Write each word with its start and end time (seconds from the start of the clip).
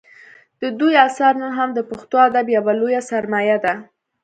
د 0.61 0.63
دوی 0.79 0.93
اثار 1.07 1.33
نن 1.41 1.51
هم 1.59 1.69
د 1.73 1.79
پښتو 1.89 2.15
ادب 2.27 2.45
یوه 2.57 2.73
لویه 2.79 3.01
سرمایه 3.11 3.57
ده 3.65 3.73